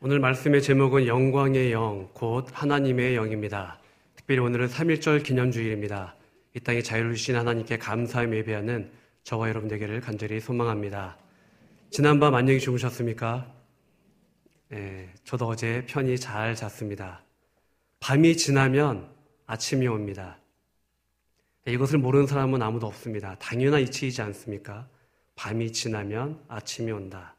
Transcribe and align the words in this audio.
오늘 0.00 0.18
말씀의 0.18 0.60
제목은 0.60 1.06
영광의 1.06 1.72
영, 1.72 2.10
곧 2.12 2.46
하나님의 2.52 3.16
영입니다. 3.16 3.78
특별히 4.16 4.40
오늘은 4.40 4.66
3.1절 4.66 5.22
기념주일입니다. 5.22 6.14
이 6.54 6.60
땅에 6.60 6.82
자유를 6.82 7.14
주신 7.14 7.36
하나님께 7.36 7.78
감사의 7.78 8.30
예배하는 8.32 8.90
저와 9.22 9.48
여러분 9.48 9.68
되기를 9.68 10.00
간절히 10.00 10.40
소망합니다. 10.40 11.16
지난밤 11.90 12.34
안녕히 12.34 12.60
주무셨습니까? 12.60 13.50
예, 14.72 15.08
저도 15.24 15.46
어제 15.46 15.86
편히 15.86 16.18
잘 16.18 16.54
잤습니다. 16.54 17.22
밤이 18.00 18.36
지나면 18.36 19.08
아침이 19.46 19.86
옵니다. 19.86 20.38
예, 21.66 21.72
이것을 21.72 21.98
모르는 21.98 22.26
사람은 22.26 22.60
아무도 22.60 22.86
없습니다. 22.88 23.36
당연한 23.38 23.80
이치이지 23.80 24.20
않습니까? 24.20 24.86
밤이 25.34 25.72
지나면 25.72 26.44
아침이 26.48 26.92
온다. 26.92 27.33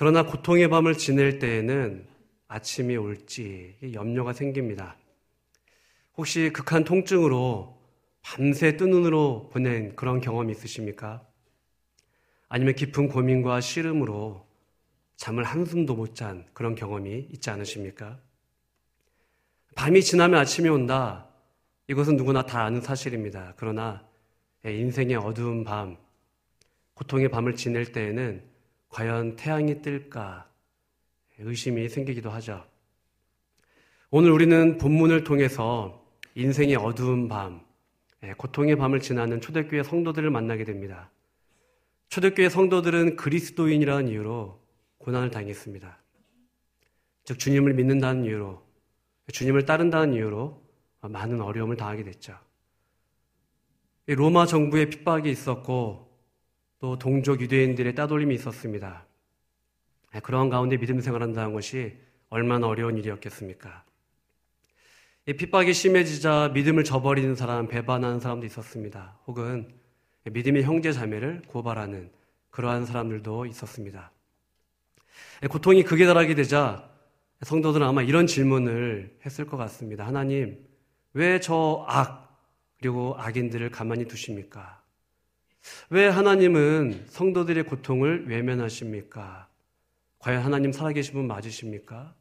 그러나 0.00 0.24
고통의 0.24 0.70
밤을 0.70 0.96
지낼 0.96 1.38
때에는 1.38 2.06
아침이 2.48 2.96
올지 2.96 3.76
염려가 3.92 4.32
생깁니다. 4.32 4.96
혹시 6.16 6.48
극한 6.54 6.84
통증으로 6.84 7.78
밤새 8.22 8.78
뜬 8.78 8.88
눈으로 8.88 9.50
보낸 9.52 9.94
그런 9.96 10.22
경험이 10.22 10.52
있으십니까? 10.52 11.22
아니면 12.48 12.76
깊은 12.76 13.08
고민과 13.08 13.60
씨름으로 13.60 14.48
잠을 15.16 15.44
한숨도 15.44 15.94
못 15.94 16.14
잔 16.14 16.46
그런 16.54 16.74
경험이 16.74 17.28
있지 17.32 17.50
않으십니까? 17.50 18.18
밤이 19.76 20.00
지나면 20.02 20.40
아침이 20.40 20.70
온다. 20.70 21.28
이것은 21.88 22.16
누구나 22.16 22.46
다 22.46 22.64
아는 22.64 22.80
사실입니다. 22.80 23.52
그러나 23.58 24.08
인생의 24.64 25.16
어두운 25.16 25.62
밤, 25.62 25.98
고통의 26.94 27.28
밤을 27.28 27.54
지낼 27.54 27.92
때에는 27.92 28.48
과연 28.90 29.36
태양이 29.36 29.80
뜰까 29.80 30.48
의심이 31.38 31.88
생기기도 31.88 32.28
하죠. 32.30 32.64
오늘 34.10 34.30
우리는 34.30 34.76
본문을 34.78 35.24
통해서 35.24 36.04
인생의 36.34 36.76
어두운 36.76 37.28
밤, 37.28 37.64
예, 38.22 38.32
고통의 38.34 38.76
밤을 38.76 39.00
지나는 39.00 39.40
초대교회 39.40 39.82
성도들을 39.82 40.28
만나게 40.30 40.64
됩니다. 40.64 41.10
초대교회 42.08 42.48
성도들은 42.48 43.16
그리스도인이라는 43.16 44.08
이유로 44.08 44.60
고난을 44.98 45.30
당했습니다. 45.30 45.96
즉 47.24 47.38
주님을 47.38 47.74
믿는다는 47.74 48.24
이유로 48.24 48.62
주님을 49.32 49.64
따른다는 49.64 50.14
이유로 50.14 50.60
많은 51.02 51.40
어려움을 51.40 51.76
당하게 51.76 52.02
됐죠. 52.02 52.36
로마 54.06 54.44
정부의 54.44 54.90
핍박이 54.90 55.30
있었고 55.30 56.09
또 56.80 56.98
동족 56.98 57.40
유대인들의 57.42 57.94
따돌림이 57.94 58.34
있었습니다. 58.34 59.04
그러한 60.22 60.48
가운데 60.48 60.76
믿음 60.78 61.00
생활한다는 61.00 61.52
것이 61.52 61.96
얼마나 62.30 62.66
어려운 62.66 62.96
일이었겠습니까? 62.96 63.84
이 65.26 65.34
핍박이 65.34 65.74
심해지자 65.74 66.52
믿음을 66.54 66.82
저버리는 66.82 67.34
사람, 67.36 67.68
배반하는 67.68 68.18
사람도 68.18 68.46
있었습니다. 68.46 69.18
혹은 69.26 69.68
믿음의 70.24 70.62
형제 70.64 70.90
자매를 70.92 71.42
고발하는 71.46 72.10
그러한 72.50 72.86
사람들도 72.86 73.46
있었습니다. 73.46 74.10
고통이 75.50 75.84
극에 75.84 76.06
달하게 76.06 76.34
되자 76.34 76.88
성도들은 77.42 77.86
아마 77.86 78.02
이런 78.02 78.26
질문을 78.26 79.18
했을 79.24 79.46
것 79.46 79.56
같습니다. 79.58 80.06
하나님, 80.06 80.66
왜 81.12 81.38
저 81.40 81.84
악, 81.88 82.38
그리고 82.78 83.14
악인들을 83.18 83.70
가만히 83.70 84.06
두십니까? 84.06 84.79
왜 85.90 86.06
하나님은 86.06 87.06
성도들의 87.08 87.64
고통을 87.64 88.26
외면하십니까? 88.28 89.48
과연 90.18 90.42
하나님 90.42 90.72
살아계신 90.72 91.14
분 91.14 91.26
맞으십니까? 91.26 92.14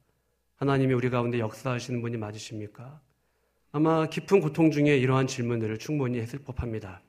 하나님이 0.55 0.93
우리 0.93 1.09
가운데 1.09 1.39
역사하시는 1.39 2.01
분이 2.01 2.17
맞으십니까? 2.17 2.99
아마 3.71 4.07
깊은 4.07 4.41
고통 4.41 4.71
중에 4.71 4.97
이러한 4.97 5.27
질문들을 5.27 5.77
충분히 5.77 6.19
했을 6.19 6.39
법합니다. 6.39 7.01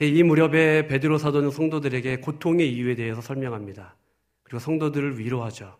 이 0.00 0.22
무렵에 0.22 0.86
베드로 0.86 1.18
사도는 1.18 1.50
성도들에게 1.50 2.20
고통의 2.20 2.72
이유에 2.72 2.94
대해서 2.94 3.20
설명합니다. 3.20 3.96
그리고 4.44 4.60
성도들을 4.60 5.18
위로하죠. 5.18 5.76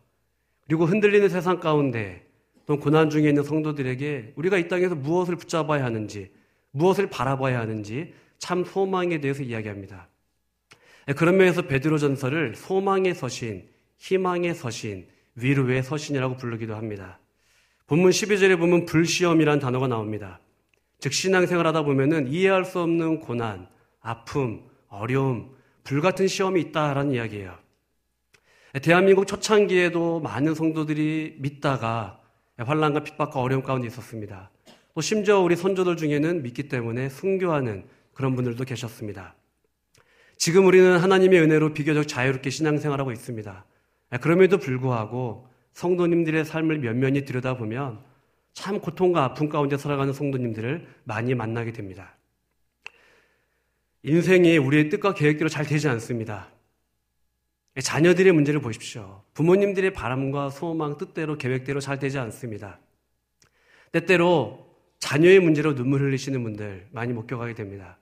그리고 0.66 0.84
흔들리는 0.84 1.28
세상 1.28 1.60
가운데 1.60 2.26
또 2.66 2.78
고난 2.78 3.10
중에 3.10 3.28
있는 3.28 3.42
성도들에게 3.42 4.34
우리가 4.36 4.58
이 4.58 4.68
땅에서 4.68 4.94
무엇을 4.94 5.36
붙잡아야 5.36 5.84
하는지, 5.84 6.30
무엇을 6.72 7.08
바라봐야 7.08 7.58
하는지 7.60 8.12
참 8.38 8.64
소망에 8.64 9.20
대해서 9.20 9.42
이야기합니다. 9.42 10.08
예, 11.08 11.12
그런 11.12 11.36
면에서 11.36 11.62
베드로 11.62 11.98
전설을 11.98 12.54
소망의 12.54 13.14
서신, 13.14 13.68
희망의 13.98 14.54
서신, 14.54 15.08
위로의 15.34 15.82
서신이라고 15.82 16.36
부르기도 16.36 16.74
합니다. 16.74 17.18
본문 17.86 18.10
12절에 18.10 18.58
보면 18.58 18.84
불시험이란 18.86 19.60
단어가 19.60 19.88
나옵니다. 19.88 20.40
즉 21.00 21.12
신앙생활 21.12 21.66
하다 21.66 21.82
보면은 21.82 22.28
이해할 22.28 22.64
수 22.64 22.80
없는 22.80 23.20
고난, 23.20 23.68
아픔, 24.00 24.62
어려움, 24.88 25.56
불같은 25.84 26.28
시험이 26.28 26.60
있다라는 26.62 27.12
이야기예요. 27.12 27.56
예, 28.74 28.78
대한민국 28.80 29.26
초창기에도 29.26 30.20
많은 30.20 30.54
성도들이 30.54 31.36
믿다가 31.38 32.20
환란과 32.58 33.04
핍박과 33.04 33.40
어려움 33.40 33.62
가운데 33.62 33.86
있었습니다. 33.86 34.50
또 34.94 35.00
심지어 35.00 35.38
우리 35.38 35.54
선조들 35.54 35.96
중에는 35.96 36.42
믿기 36.42 36.68
때문에 36.68 37.08
순교하는 37.08 37.86
그런 38.18 38.34
분들도 38.34 38.64
계셨습니다. 38.64 39.36
지금 40.36 40.66
우리는 40.66 40.98
하나님의 40.98 41.40
은혜로 41.40 41.72
비교적 41.72 42.08
자유롭게 42.08 42.50
신앙생활하고 42.50 43.12
있습니다. 43.12 43.64
그럼에도 44.20 44.58
불구하고 44.58 45.46
성도님들의 45.74 46.44
삶을 46.44 46.80
면면히 46.80 47.24
들여다보면 47.24 48.00
참 48.54 48.80
고통과 48.80 49.22
아픔 49.22 49.48
가운데 49.48 49.76
살아가는 49.76 50.12
성도님들을 50.12 50.88
많이 51.04 51.36
만나게 51.36 51.72
됩니다. 51.72 52.16
인생이 54.02 54.58
우리의 54.58 54.88
뜻과 54.88 55.14
계획대로 55.14 55.48
잘 55.48 55.64
되지 55.64 55.86
않습니다. 55.88 56.48
자녀들의 57.80 58.32
문제를 58.32 58.60
보십시오. 58.60 59.22
부모님들의 59.34 59.92
바람과 59.92 60.50
소망, 60.50 60.98
뜻대로, 60.98 61.38
계획대로 61.38 61.78
잘 61.78 62.00
되지 62.00 62.18
않습니다. 62.18 62.80
때때로 63.92 64.66
자녀의 64.98 65.38
문제로 65.38 65.76
눈물 65.76 66.02
흘리시는 66.02 66.42
분들 66.42 66.88
많이 66.90 67.12
목격하게 67.12 67.54
됩니다. 67.54 67.96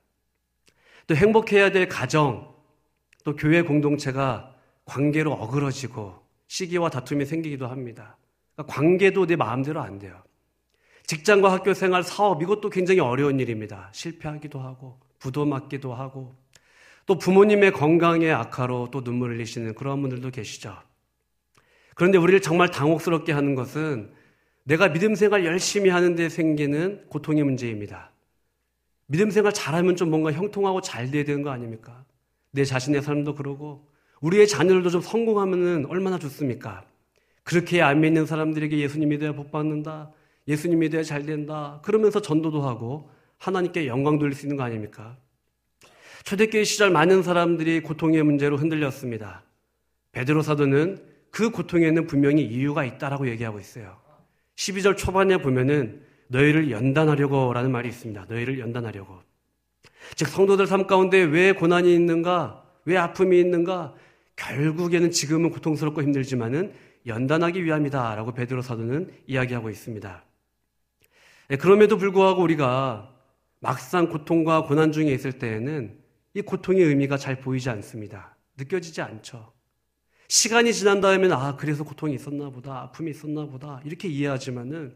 또 1.07 1.15
행복해야 1.15 1.71
될 1.71 1.89
가정, 1.89 2.55
또 3.25 3.37
교회 3.37 3.63
공동체가 3.63 4.55
관계로 4.85 5.33
어그러지고 5.33 6.23
시기와 6.49 6.91
다툼이 6.91 7.27
생기기도 7.27 7.67
합니다. 7.67 8.17
그러니까 8.55 8.75
관계도 8.75 9.27
내 9.27 9.37
마음대로 9.37 9.81
안 9.81 9.99
돼요. 9.99 10.23
직장과 11.07 11.53
학교 11.53 11.75
생활, 11.75 12.03
사업, 12.03 12.43
이것도 12.43 12.71
굉장히 12.71 13.01
어려운 13.01 13.39
일입니다. 13.39 13.91
실패하기도 13.93 14.59
하고, 14.59 14.99
부도 15.19 15.45
맞기도 15.45 15.95
하고, 15.95 16.35
또 17.07 17.17
부모님의 17.19 17.73
건강에 17.73 18.31
악화로 18.31 18.89
또 18.91 19.05
눈물 19.05 19.33
흘리시는 19.33 19.75
그런 19.75 20.01
분들도 20.01 20.31
계시죠. 20.31 20.77
그런데 21.95 22.19
우리를 22.19 22.41
정말 22.43 22.71
당혹스럽게 22.71 23.33
하는 23.33 23.55
것은 23.55 24.13
내가 24.65 24.93
믿음 24.93 25.15
생활 25.15 25.45
열심히 25.45 25.91
하는데 25.91 26.29
생기는 26.29 27.07
고통의 27.09 27.45
문제입니다. 27.45 28.11
믿음 29.07 29.31
생활 29.31 29.53
잘하면 29.53 29.97
좀 29.97 30.11
뭔가 30.11 30.33
형통하고 30.33 30.81
잘 30.81 31.11
돼야 31.11 31.25
되는 31.25 31.43
거 31.43 31.51
아닙니까? 31.51 32.05
내 32.51 32.65
자신의 32.65 33.03
삶도 33.03 33.35
그러고 33.35 33.89
우리의 34.21 34.49
자녀들도 34.49 34.91
좀 34.91 35.01
성공하면 35.01 35.87
얼마나 35.87 36.19
좋습니까? 36.19 36.85
그렇게 37.45 37.83
안 37.83 38.01
믿는 38.01 38.27
사람들에게 38.27 38.79
예수님이 38.79 39.19
돼야 39.19 39.33
복 39.33 39.53
받는다. 39.53 40.11
예수님이 40.49 40.91
돼야 40.91 41.03
잘 41.03 41.25
된다. 41.25 41.81
그러면서 41.85 42.21
전도도 42.21 42.63
하고 42.63 43.11
하나님께 43.39 43.87
영광 43.87 44.19
돌릴 44.19 44.35
수 44.35 44.47
있는 44.47 44.57
거 44.57 44.63
아닙니까? 44.63 45.17
초대교회 46.25 46.65
시절 46.65 46.91
많은 46.91 47.23
사람들이 47.23 47.81
고통의 47.81 48.23
문제로 48.25 48.57
흔들렸습니다. 48.57 49.45
베드로 50.11 50.43
사도는 50.43 51.05
그 51.31 51.51
고통에는 51.51 52.07
분명히 52.07 52.43
이유가 52.43 52.85
있다라고 52.85 53.29
얘기하고 53.29 53.61
있어요. 53.61 53.99
12절 54.57 54.97
초반에 54.97 55.37
보면은 55.37 56.06
너희를 56.29 56.71
연단하려고 56.71 57.53
라는 57.53 57.71
말이 57.71 57.89
있습니다. 57.89 58.27
너희를 58.29 58.59
연단하려고. 58.59 59.21
즉, 60.15 60.29
성도들 60.29 60.67
삶 60.67 60.87
가운데 60.87 61.19
왜 61.19 61.53
고난이 61.53 61.93
있는가? 61.95 62.65
왜 62.85 62.97
아픔이 62.97 63.39
있는가? 63.41 63.95
결국에는 64.37 65.11
지금은 65.11 65.51
고통스럽고 65.51 66.03
힘들지만은 66.03 66.75
연단하기 67.07 67.65
위함이다. 67.65 68.15
라고 68.15 68.33
베드로 68.33 68.63
사도는 68.63 69.13
이야기하고 69.27 69.71
있습니다. 69.71 70.25
네, 71.49 71.57
그럼에도 71.57 71.97
불구하고 71.97 72.43
우리가 72.43 73.13
막상 73.61 74.09
고통과 74.09 74.65
고난 74.65 74.93
중에 74.93 75.13
있을 75.13 75.33
때에는 75.33 75.99
이 76.35 76.43
고통의 76.43 76.83
의미가 76.83 77.17
잘 77.17 77.41
보이지 77.41 77.71
않습니다. 77.71 78.37
느껴지지 78.59 79.01
않죠. 79.01 79.53
시간이 80.29 80.73
지난 80.73 81.01
다음에는 81.01 81.33
아, 81.33 81.57
그래서 81.57 81.85
고통이 81.85 82.15
있었나 82.15 82.51
보다. 82.51 82.83
아픔이 82.83 83.11
있었나 83.11 83.47
보다. 83.47 83.81
이렇게 83.85 84.09
이해하지만은 84.09 84.95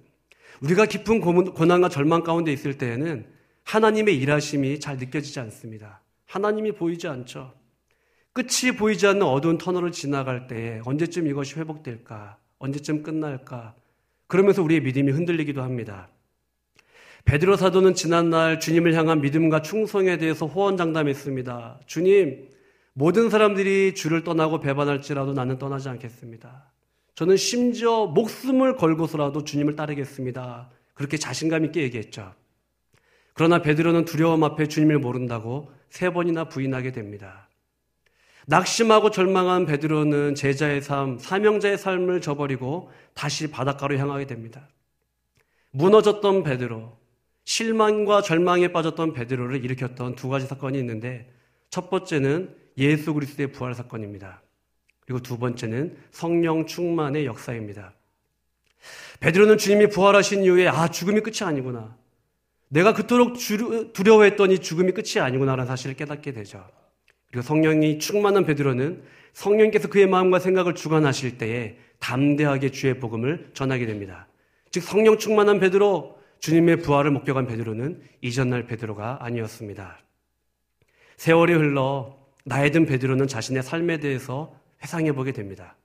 우리가 0.63 0.87
깊은 0.87 1.21
고난과 1.21 1.89
절망 1.89 2.23
가운데 2.23 2.53
있을 2.53 2.77
때에는 2.77 3.27
하나님의 3.65 4.17
일하심이 4.19 4.81
잘 4.81 4.97
느껴지지 4.97 5.41
않습니다. 5.41 6.03
하나님이 6.27 6.73
보이지 6.73 7.09
않죠. 7.09 7.53
끝이 8.33 8.77
보이지 8.77 9.07
않는 9.07 9.23
어두운 9.23 9.59
터널을 9.59 9.93
지나갈 9.93 10.47
때 10.47 10.81
언제쯤 10.85 11.27
이것이 11.27 11.57
회복될까? 11.57 12.39
언제쯤 12.59 13.03
끝날까? 13.03 13.75
그러면서 14.27 14.63
우리의 14.63 14.83
믿음이 14.83 15.11
흔들리기도 15.11 15.63
합니다. 15.63 16.09
베드로 17.25 17.57
사도는 17.57 17.95
지난날 17.95 18.61
주님을 18.61 18.95
향한 18.95 19.21
믿음과 19.21 19.63
충성에 19.63 20.17
대해서 20.19 20.47
호언장담했습니다. 20.47 21.81
주님, 21.87 22.49
모든 22.93 23.31
사람들이 23.31 23.95
주를 23.95 24.25
떠나고 24.25 24.61
배반할지라도 24.61 25.33
나는 25.33 25.59
떠나지 25.59 25.89
않겠습니다. 25.89 26.71
저는 27.21 27.37
심지어 27.37 28.07
목숨을 28.07 28.77
걸고서라도 28.77 29.45
주님을 29.45 29.77
따르겠습니다. 29.77 30.71
그렇게 30.95 31.19
자신감 31.19 31.67
있게 31.67 31.83
얘기했죠. 31.83 32.33
그러나 33.35 33.61
베드로는 33.61 34.07
두려움 34.07 34.43
앞에 34.43 34.69
주님을 34.69 35.01
모른다고 35.01 35.71
세 35.91 36.09
번이나 36.09 36.45
부인하게 36.45 36.93
됩니다. 36.93 37.51
낙심하고 38.47 39.11
절망한 39.11 39.67
베드로는 39.67 40.35
제자의 40.35 40.81
삶, 40.81 41.19
사명자의 41.19 41.77
삶을 41.77 42.23
저버리고 42.23 42.91
다시 43.13 43.51
바닷가로 43.51 43.99
향하게 43.99 44.27
됩니다. 44.27 44.67
무너졌던 45.73 46.43
베드로, 46.43 46.97
실망과 47.45 48.23
절망에 48.23 48.69
빠졌던 48.69 49.13
베드로를 49.13 49.63
일으켰던 49.63 50.15
두 50.15 50.31
가지 50.31 50.47
사건이 50.47 50.79
있는데 50.79 51.31
첫 51.69 51.91
번째는 51.91 52.57
예수 52.79 53.13
그리스도의 53.13 53.53
부활 53.53 53.75
사건입니다. 53.75 54.41
그리고 55.11 55.25
두 55.25 55.39
번째는 55.39 55.97
성령 56.13 56.67
충만의 56.67 57.27
역사입니다. 57.27 57.95
베드로는 59.19 59.59
주님이 59.59 59.89
부활하신 59.89 60.45
이후에 60.45 60.69
아 60.69 60.87
죽음이 60.87 61.21
끝이 61.23 61.39
아니구나. 61.43 61.97
내가 62.69 62.95
그토록 62.95 63.37
두려워했더니 63.93 64.61
죽음이 64.61 64.93
끝이 64.93 65.21
아니구나라는 65.21 65.67
사실을 65.67 65.97
깨닫게 65.97 66.31
되죠. 66.31 66.65
그리고 67.29 67.43
성령이 67.43 67.99
충만한 67.99 68.45
베드로는 68.45 69.03
성령께서 69.33 69.89
그의 69.89 70.07
마음과 70.07 70.39
생각을 70.39 70.77
주관하실 70.77 71.39
때에 71.39 71.77
담대하게 71.99 72.71
주의 72.71 72.97
복음을 73.01 73.51
전하게 73.53 73.87
됩니다. 73.87 74.29
즉 74.71 74.85
성령 74.85 75.19
충만한 75.19 75.59
베드로 75.59 76.21
주님의 76.39 76.83
부활을 76.83 77.11
목격한 77.11 77.49
베드로는 77.49 78.01
이전날 78.21 78.67
베드로가 78.67 79.19
아니었습니다. 79.23 79.99
세월이 81.17 81.53
흘러 81.55 82.17
나이 82.45 82.71
든 82.71 82.87
베드로는 82.87 83.27
자신의 83.27 83.65
삶에 83.65 83.99
대해서 83.99 84.60
회상해 84.83 85.13
보게 85.13 85.33
됩니다. 85.33 85.77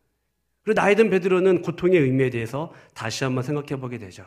그리고 0.63 0.79
나이 0.81 0.95
든 0.95 1.09
베드로는 1.09 1.61
고통의 1.61 1.99
의미에 1.99 2.29
대해서 2.29 2.73
다시 2.93 3.23
한번 3.23 3.43
생각해 3.43 3.79
보게 3.79 3.97
되죠. 3.97 4.25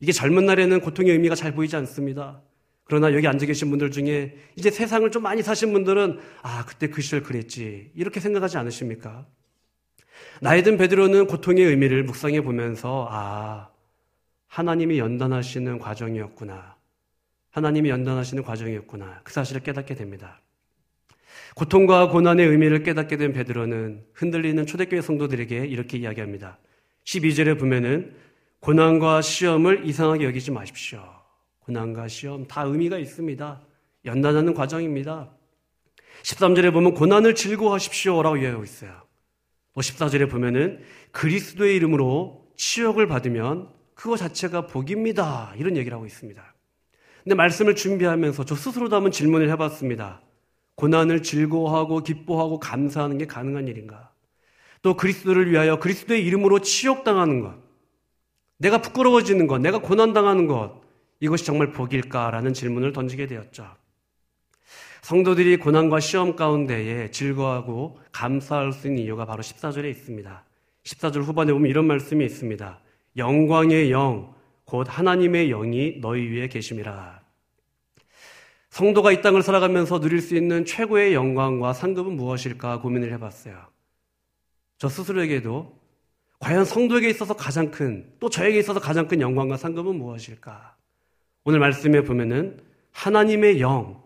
이게 0.00 0.12
젊은 0.12 0.46
날에는 0.46 0.80
고통의 0.80 1.12
의미가 1.12 1.34
잘 1.34 1.52
보이지 1.52 1.76
않습니다. 1.76 2.40
그러나 2.84 3.12
여기 3.12 3.26
앉아 3.26 3.44
계신 3.44 3.68
분들 3.68 3.90
중에 3.90 4.34
이제 4.56 4.70
세상을 4.70 5.10
좀 5.10 5.22
많이 5.22 5.42
사신 5.42 5.72
분들은 5.72 6.20
아, 6.42 6.64
그때 6.64 6.88
그 6.88 7.02
시절 7.02 7.22
그랬지. 7.22 7.92
이렇게 7.94 8.18
생각하지 8.18 8.56
않으십니까? 8.56 9.26
나이 10.40 10.62
든 10.62 10.78
베드로는 10.78 11.26
고통의 11.26 11.64
의미를 11.64 12.02
묵상해 12.04 12.40
보면서 12.40 13.06
아, 13.10 13.68
하나님이 14.46 14.98
연단하시는 14.98 15.78
과정이었구나. 15.78 16.76
하나님이 17.50 17.90
연단하시는 17.90 18.42
과정이었구나. 18.42 19.20
그 19.22 19.32
사실을 19.32 19.62
깨닫게 19.62 19.94
됩니다. 19.94 20.40
고통과 21.58 22.08
고난의 22.08 22.46
의미를 22.46 22.84
깨닫게 22.84 23.16
된 23.16 23.32
베드로는 23.32 24.04
흔들리는 24.14 24.64
초대교회 24.64 25.02
성도들에게 25.02 25.66
이렇게 25.66 25.98
이야기합니다. 25.98 26.56
12절에 27.02 27.58
보면은 27.58 28.14
고난과 28.60 29.22
시험을 29.22 29.84
이상하게 29.84 30.24
여기지 30.24 30.52
마십시오. 30.52 31.02
고난과 31.58 32.06
시험 32.06 32.46
다 32.46 32.62
의미가 32.62 32.98
있습니다. 32.98 33.60
연단하는 34.04 34.54
과정입니다. 34.54 35.32
13절에 36.22 36.72
보면 36.72 36.94
고난을 36.94 37.34
즐거워하십시오라고 37.34 38.36
이야기하고 38.36 38.62
있어요. 38.62 38.92
또 39.74 39.80
14절에 39.80 40.30
보면은 40.30 40.80
그리스도의 41.10 41.74
이름으로 41.74 42.46
치욕을 42.56 43.08
받으면 43.08 43.68
그거 43.94 44.16
자체가 44.16 44.68
복입니다. 44.68 45.54
이런 45.56 45.76
얘기를 45.76 45.96
하고 45.96 46.06
있습니다. 46.06 46.54
근데 47.24 47.34
말씀을 47.34 47.74
준비하면서 47.74 48.44
저 48.44 48.54
스스로도 48.54 48.94
한번 48.94 49.10
질문을 49.10 49.50
해봤습니다. 49.50 50.22
고난을 50.78 51.24
즐거워하고 51.24 52.04
기뻐하고 52.04 52.60
감사하는 52.60 53.18
게 53.18 53.26
가능한 53.26 53.66
일인가? 53.66 54.12
또 54.80 54.96
그리스도를 54.96 55.50
위하여 55.50 55.80
그리스도의 55.80 56.24
이름으로 56.24 56.60
치욕당하는 56.60 57.40
것, 57.40 57.56
내가 58.58 58.80
부끄러워지는 58.80 59.48
것, 59.48 59.58
내가 59.58 59.80
고난당하는 59.80 60.46
것, 60.46 60.80
이것이 61.18 61.44
정말 61.44 61.72
복일까라는 61.72 62.54
질문을 62.54 62.92
던지게 62.92 63.26
되었죠. 63.26 63.66
성도들이 65.02 65.56
고난과 65.56 65.98
시험 65.98 66.36
가운데에 66.36 67.10
즐거워하고 67.10 67.98
감사할 68.12 68.72
수 68.72 68.86
있는 68.86 69.02
이유가 69.02 69.24
바로 69.24 69.42
14절에 69.42 69.90
있습니다. 69.90 70.44
14절 70.84 71.22
후반에 71.22 71.52
보면 71.52 71.68
이런 71.68 71.86
말씀이 71.86 72.24
있습니다. 72.24 72.80
영광의 73.16 73.90
영, 73.90 74.32
곧 74.64 74.86
하나님의 74.88 75.48
영이 75.48 76.00
너희 76.00 76.28
위에 76.28 76.46
계심이라. 76.46 77.17
성도가 78.70 79.12
이 79.12 79.22
땅을 79.22 79.42
살아가면서 79.42 80.00
누릴 80.00 80.20
수 80.20 80.36
있는 80.36 80.64
최고의 80.64 81.14
영광과 81.14 81.72
상급은 81.72 82.12
무엇일까 82.12 82.80
고민을 82.80 83.12
해봤어요. 83.12 83.66
저 84.78 84.88
스스로에게도 84.88 85.76
과연 86.38 86.64
성도에게 86.64 87.08
있어서 87.10 87.34
가장 87.34 87.70
큰, 87.70 88.12
또 88.20 88.30
저에게 88.30 88.58
있어서 88.60 88.78
가장 88.78 89.08
큰 89.08 89.20
영광과 89.20 89.56
상급은 89.56 89.96
무엇일까? 89.96 90.76
오늘 91.44 91.58
말씀에 91.58 92.02
보면은 92.02 92.60
하나님의 92.92 93.60
영, 93.60 94.02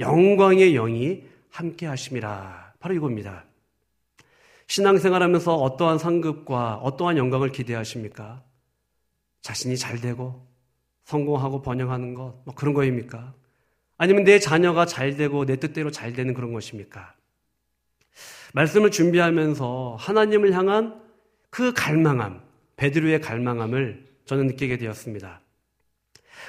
영광의 0.00 0.74
영이 0.74 1.22
함께 1.50 1.86
하심이라. 1.86 2.74
바로 2.78 2.94
이겁니다. 2.94 3.44
신앙생활 4.66 5.22
하면서 5.22 5.54
어떠한 5.54 5.98
상급과 5.98 6.76
어떠한 6.76 7.16
영광을 7.16 7.52
기대하십니까? 7.52 8.42
자신이 9.40 9.78
잘 9.78 10.00
되고 10.00 10.46
성공하고 11.04 11.62
번영하는 11.62 12.14
것, 12.14 12.42
뭐 12.44 12.54
그런 12.54 12.74
거입니까? 12.74 13.32
아니면 13.98 14.24
내 14.24 14.38
자녀가 14.38 14.86
잘 14.86 15.16
되고 15.16 15.44
내 15.46 15.56
뜻대로 15.56 15.90
잘 15.90 16.12
되는 16.12 16.34
그런 16.34 16.52
것입니까? 16.52 17.14
말씀을 18.52 18.90
준비하면서 18.90 19.96
하나님을 19.98 20.52
향한 20.52 21.00
그 21.50 21.72
갈망함, 21.72 22.40
베드로의 22.76 23.20
갈망함을 23.20 24.06
저는 24.26 24.46
느끼게 24.48 24.78
되었습니다. 24.78 25.40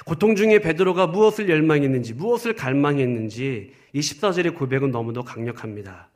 고통 0.04 0.36
중에 0.36 0.60
베드로가 0.60 1.06
무엇을 1.06 1.48
열망했는지, 1.48 2.14
무엇을 2.14 2.54
갈망했는지 2.54 3.72
이 3.92 4.00
14절의 4.00 4.54
고백은 4.54 4.90
너무도 4.90 5.24
강력합니다. 5.24 6.10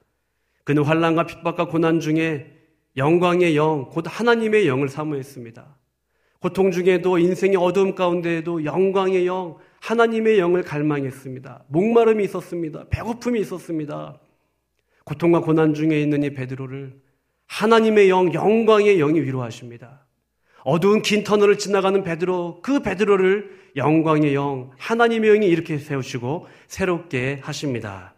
그는 0.64 0.84
환란과 0.84 1.26
핍박과 1.26 1.66
고난 1.66 2.00
중에 2.00 2.58
영광의 2.96 3.56
영, 3.56 3.88
곧 3.90 4.04
하나님의 4.06 4.68
영을 4.68 4.88
사모했습니다. 4.88 5.76
고통 6.40 6.70
중에도 6.70 7.18
인생의 7.18 7.56
어두움 7.56 7.94
가운데에도 7.94 8.64
영광의 8.64 9.26
영, 9.26 9.56
하나님의 9.82 10.38
영을 10.38 10.62
갈망했습니다. 10.62 11.64
목마름이 11.66 12.22
있었습니다. 12.24 12.84
배고픔이 12.88 13.40
있었습니다. 13.40 14.20
고통과 15.04 15.40
고난 15.40 15.74
중에 15.74 16.00
있는 16.00 16.22
이 16.22 16.30
베드로를 16.30 17.00
하나님의 17.46 18.08
영, 18.08 18.32
영광의 18.32 18.98
영이 18.98 19.20
위로하십니다. 19.20 20.06
어두운 20.62 21.02
긴 21.02 21.24
터널을 21.24 21.58
지나가는 21.58 22.00
베드로, 22.04 22.60
그 22.62 22.80
베드로를 22.80 23.72
영광의 23.74 24.36
영, 24.36 24.70
하나님의 24.78 25.30
영이 25.30 25.48
이렇게 25.48 25.78
세우시고 25.78 26.46
새롭게 26.68 27.40
하십니다. 27.42 28.14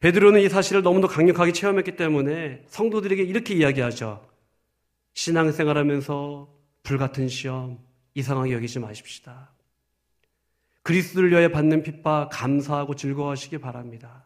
베드로는 0.00 0.40
이 0.40 0.48
사실을 0.48 0.80
너무도 0.80 1.06
강력하게 1.06 1.52
체험했기 1.52 1.96
때문에 1.96 2.62
성도들에게 2.66 3.22
이렇게 3.24 3.52
이야기하죠. 3.52 4.26
신앙생활하면서 5.12 6.48
불같은 6.82 7.28
시험 7.28 7.78
이상하게 8.14 8.52
여기지 8.52 8.78
마십시다. 8.78 9.57
그리스도를 10.82 11.30
위하여 11.30 11.50
받는 11.50 11.82
핍박 11.82 12.30
감사하고 12.30 12.94
즐거워하시기 12.94 13.58
바랍니다. 13.58 14.24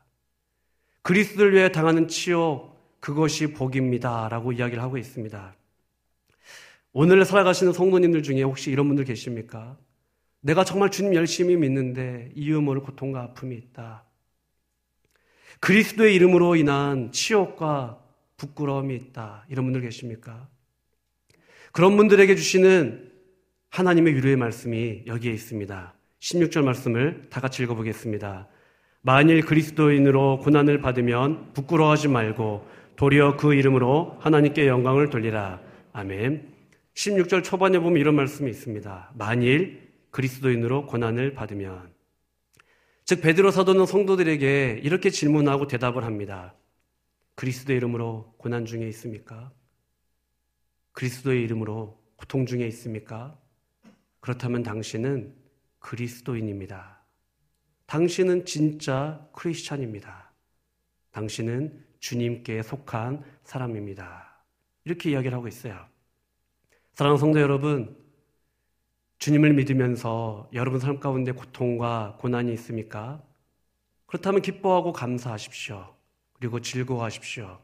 그리스도를 1.02 1.52
위하여 1.52 1.68
당하는 1.70 2.08
치욕 2.08 2.72
그것이 3.00 3.52
복입니다라고 3.52 4.52
이야기를 4.52 4.82
하고 4.82 4.96
있습니다. 4.96 5.54
오늘 6.92 7.24
살아가시는 7.24 7.72
성도님들 7.72 8.22
중에 8.22 8.42
혹시 8.42 8.70
이런 8.70 8.86
분들 8.86 9.04
계십니까? 9.04 9.76
내가 10.40 10.64
정말 10.64 10.90
주님 10.90 11.14
열심히 11.14 11.56
믿는데 11.56 12.30
이유 12.34 12.60
모를 12.60 12.82
고통과 12.82 13.22
아픔이 13.22 13.56
있다. 13.56 14.04
그리스도의 15.60 16.14
이름으로 16.14 16.56
인한 16.56 17.12
치욕과 17.12 18.02
부끄러움이 18.36 18.94
있다. 18.96 19.46
이런 19.48 19.64
분들 19.64 19.80
계십니까? 19.80 20.48
그런 21.72 21.96
분들에게 21.96 22.34
주시는 22.34 23.10
하나님의 23.70 24.14
위로의 24.16 24.36
말씀이 24.36 25.04
여기에 25.06 25.32
있습니다. 25.32 25.94
16절 26.22 26.62
말씀을 26.62 27.26
다 27.30 27.40
같이 27.40 27.64
읽어보겠습니다. 27.64 28.48
만일 29.00 29.44
그리스도인으로 29.44 30.38
고난을 30.38 30.80
받으면 30.80 31.52
부끄러워하지 31.52 32.08
말고 32.08 32.64
도리어 32.94 33.36
그 33.36 33.54
이름으로 33.54 34.18
하나님께 34.20 34.68
영광을 34.68 35.10
돌리라. 35.10 35.60
아멘. 35.92 36.48
16절 36.94 37.42
초반에 37.42 37.80
보면 37.80 37.98
이런 37.98 38.14
말씀이 38.14 38.48
있습니다. 38.48 39.12
만일 39.16 39.92
그리스도인으로 40.10 40.86
고난을 40.86 41.34
받으면 41.34 41.92
즉 43.04 43.20
베드로 43.20 43.50
사도는 43.50 43.86
성도들에게 43.86 44.80
이렇게 44.84 45.10
질문하고 45.10 45.66
대답을 45.66 46.04
합니다. 46.04 46.54
그리스도의 47.34 47.78
이름으로 47.78 48.34
고난 48.38 48.64
중에 48.64 48.86
있습니까? 48.88 49.50
그리스도의 50.92 51.42
이름으로 51.42 52.00
고통 52.14 52.46
중에 52.46 52.64
있습니까? 52.68 53.36
그렇다면 54.20 54.62
당신은 54.62 55.41
그리스도인입니다. 55.82 57.02
당신은 57.86 58.46
진짜 58.46 59.28
크리스찬입니다. 59.32 60.32
당신은 61.10 61.84
주님께 61.98 62.62
속한 62.62 63.22
사람입니다. 63.44 64.44
이렇게 64.84 65.10
이야기를 65.10 65.36
하고 65.36 65.46
있어요. 65.46 65.86
사랑하는 66.94 67.20
성도 67.20 67.40
여러분, 67.40 67.96
주님을 69.18 69.52
믿으면서 69.54 70.48
여러분 70.52 70.80
삶 70.80 70.98
가운데 70.98 71.32
고통과 71.32 72.16
고난이 72.18 72.52
있습니까? 72.54 73.22
그렇다면 74.06 74.42
기뻐하고 74.42 74.92
감사하십시오. 74.92 75.94
그리고 76.32 76.60
즐거워하십시오. 76.60 77.60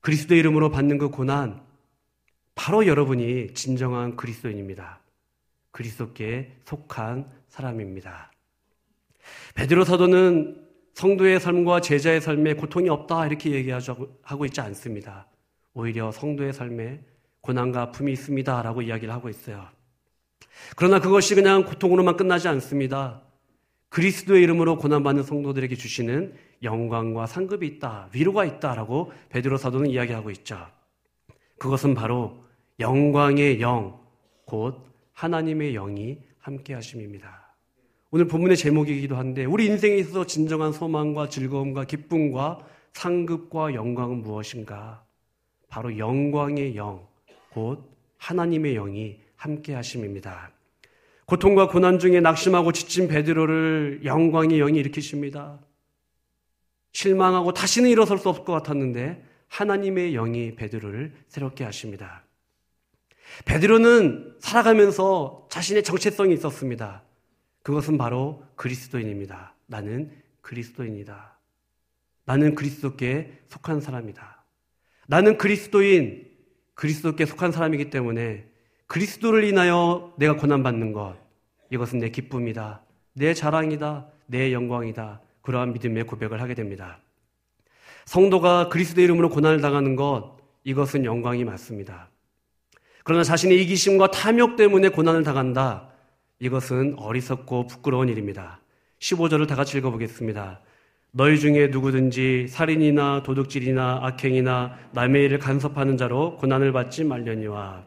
그리스도의 0.00 0.38
이름으로 0.40 0.70
받는 0.70 0.98
그 0.98 1.08
고난, 1.08 1.66
바로 2.54 2.86
여러분이 2.86 3.54
진정한 3.54 4.16
그리스도인입니다. 4.16 5.00
그리스도께 5.76 6.56
속한 6.64 7.30
사람입니다. 7.48 8.32
베드로 9.54 9.84
사도는 9.84 10.66
성도의 10.94 11.38
삶과 11.38 11.82
제자의 11.82 12.22
삶에 12.22 12.54
고통이 12.54 12.88
없다 12.88 13.26
이렇게 13.26 13.50
얘기하고 13.50 14.46
있지 14.46 14.60
않습니다. 14.62 15.26
오히려 15.74 16.10
성도의 16.10 16.54
삶에 16.54 17.04
고난과 17.42 17.82
아픔이 17.82 18.10
있습니다라고 18.12 18.80
이야기를 18.80 19.12
하고 19.12 19.28
있어요. 19.28 19.66
그러나 20.76 20.98
그것이 20.98 21.34
그냥 21.34 21.66
고통으로만 21.66 22.16
끝나지 22.16 22.48
않습니다. 22.48 23.20
그리스도의 23.90 24.42
이름으로 24.44 24.78
고난받는 24.78 25.24
성도들에게 25.24 25.76
주시는 25.76 26.34
영광과 26.62 27.26
상급이 27.26 27.66
있다, 27.66 28.08
위로가 28.14 28.46
있다라고 28.46 29.12
베드로 29.28 29.58
사도는 29.58 29.90
이야기하고 29.90 30.30
있죠. 30.30 30.66
그것은 31.58 31.94
바로 31.94 32.44
영광의 32.80 33.60
영, 33.60 34.00
곧 34.46 34.86
하나님의 35.16 35.72
영이 35.72 36.18
함께 36.38 36.74
하심입니다. 36.74 37.54
오늘 38.10 38.28
본문의 38.28 38.56
제목이기도 38.56 39.16
한데 39.16 39.46
우리 39.46 39.64
인생에 39.66 39.96
있어서 39.96 40.26
진정한 40.26 40.72
소망과 40.72 41.30
즐거움과 41.30 41.84
기쁨과 41.84 42.58
상급과 42.92 43.74
영광은 43.74 44.22
무엇인가? 44.22 45.04
바로 45.68 45.96
영광의 45.96 46.76
영, 46.76 47.06
곧 47.50 47.90
하나님의 48.18 48.74
영이 48.74 49.18
함께 49.36 49.74
하심입니다. 49.74 50.52
고통과 51.24 51.68
고난 51.68 51.98
중에 51.98 52.20
낙심하고 52.20 52.72
지친 52.72 53.08
베드로를 53.08 54.02
영광의 54.04 54.58
영이 54.58 54.78
일으키십니다. 54.78 55.58
실망하고 56.92 57.52
다시는 57.54 57.88
일어설 57.88 58.18
수 58.18 58.28
없을 58.28 58.44
것 58.44 58.52
같았는데 58.52 59.24
하나님의 59.48 60.12
영이 60.12 60.56
베드로를 60.56 61.12
새롭게 61.28 61.64
하십니다. 61.64 62.25
베드로는 63.44 64.36
살아가면서 64.40 65.46
자신의 65.50 65.82
정체성이 65.82 66.34
있었습니다. 66.34 67.02
그것은 67.62 67.98
바로 67.98 68.44
그리스도인입니다. 68.56 69.54
나는 69.66 70.10
그리스도인이다. 70.40 71.38
나는 72.24 72.54
그리스도께 72.54 73.40
속한 73.48 73.80
사람이다. 73.80 74.44
나는 75.08 75.38
그리스도인, 75.38 76.26
그리스도께 76.74 77.26
속한 77.26 77.52
사람이기 77.52 77.90
때문에 77.90 78.46
그리스도를 78.86 79.44
인하여 79.44 80.14
내가 80.18 80.36
고난받는 80.36 80.92
것, 80.92 81.16
이것은 81.70 81.98
내 82.00 82.10
기쁨이다. 82.10 82.82
내 83.14 83.34
자랑이다. 83.34 84.08
내 84.26 84.52
영광이다. 84.52 85.20
그러한 85.42 85.72
믿음의 85.72 86.04
고백을 86.04 86.40
하게 86.40 86.54
됩니다. 86.54 87.00
성도가 88.04 88.68
그리스도 88.68 89.00
이름으로 89.00 89.30
고난을 89.30 89.60
당하는 89.60 89.96
것, 89.96 90.36
이것은 90.64 91.04
영광이 91.04 91.44
맞습니다. 91.44 92.10
그러나 93.06 93.22
자신의 93.22 93.62
이기심과 93.62 94.10
탐욕 94.10 94.56
때문에 94.56 94.88
고난을 94.88 95.22
당한다. 95.22 95.90
이것은 96.40 96.96
어리석고 96.98 97.68
부끄러운 97.68 98.08
일입니다. 98.08 98.60
15절을 98.98 99.46
다 99.46 99.54
같이 99.54 99.78
읽어보겠습니다. 99.78 100.60
너희 101.12 101.38
중에 101.38 101.68
누구든지 101.68 102.48
살인이나 102.48 103.22
도둑질이나 103.22 104.00
악행이나 104.02 104.76
남의 104.90 105.26
일을 105.26 105.38
간섭하는 105.38 105.96
자로 105.96 106.36
고난을 106.38 106.72
받지 106.72 107.04
말려니와 107.04 107.84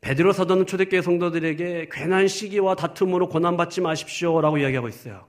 베드로 0.00 0.32
사도는 0.32 0.66
초대교회 0.66 1.02
성도들에게 1.02 1.88
괜한 1.90 2.28
시기와 2.28 2.76
다툼으로 2.76 3.28
고난받지 3.28 3.80
마십시오라고 3.80 4.58
이야기하고 4.58 4.86
있어요. 4.86 5.26